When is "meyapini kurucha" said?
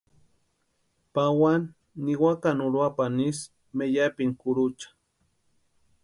3.77-4.89